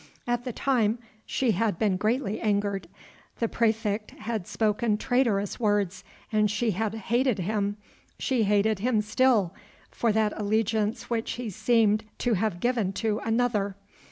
At 0.25 0.45
the 0.45 0.51
time 0.51 0.97
she 1.27 1.51
had 1.51 1.77
been 1.77 1.95
greatly 1.95 2.39
angered. 2.41 2.87
The 3.37 3.47
praefect 3.47 4.09
had 4.21 4.47
spoken 4.47 4.97
traitorous 4.97 5.59
words, 5.59 6.03
and 6.31 6.49
she 6.49 6.71
had 6.71 6.95
hated 6.95 7.37
him 7.37 7.77
she 8.17 8.41
hated 8.41 8.79
him 8.79 9.01
still 9.01 9.53
for 9.91 10.11
that 10.11 10.33
allegiance 10.35 11.11
which 11.11 11.33
he 11.33 11.51
seemed 11.51 12.05
to 12.17 12.33
have 12.33 12.59
given 12.59 12.93
to 12.93 13.19
another. 13.19 13.75